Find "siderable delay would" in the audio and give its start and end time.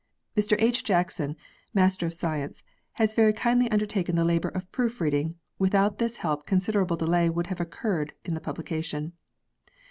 6.59-7.45